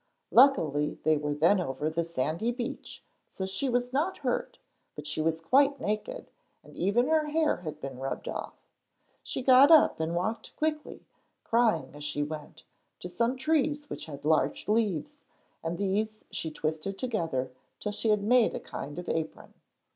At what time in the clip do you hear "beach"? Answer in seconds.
2.51-3.03